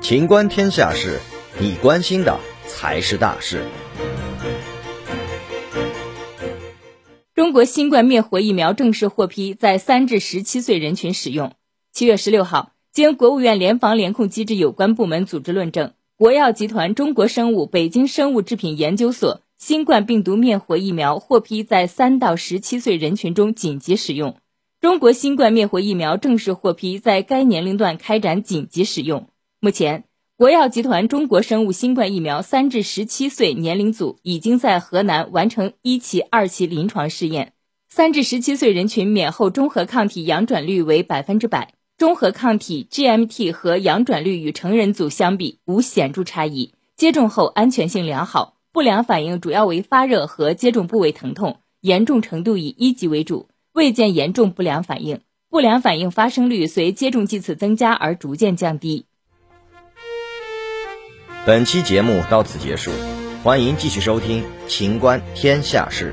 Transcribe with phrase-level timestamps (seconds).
[0.00, 1.20] 情观天下事，
[1.60, 3.62] 你关心的才是大事。
[7.34, 11.52] 中国新冠灭活疫苗正式获批在三至十七岁人群使用。
[11.92, 24.36] 七月十六号，经国务院联防联控机制有关部门组织论证，国药集团中国生物北京生物制品研究所新冠病毒灭活疫苗获批在三到十七岁人群中紧急使用。
[24.80, 29.26] 中国新冠灭活疫苗正式获批在该年龄段开展紧急使用。
[29.58, 30.04] 目前，
[30.36, 37.54] 国药集团中国生物新冠疫苗三至十七岁年龄组已经在河南完成一期、二期临床试验，
[37.88, 53.48] 三至十七岁人群免后中和抗体阳转率为百分之百，中和抗体 GMT 和阳转率与成人组相比无显著差异，接种后安全性良好，不良反应主要为发热和接种部位疼痛，严重程度以一级为主，
[53.78, 59.06] 未见严重不良反应，不良反应发生率随接种剂次增加而逐渐降低。
[61.46, 62.90] 本期节目到此结束，
[63.44, 66.12] 欢迎继续收听《秦观天下事》。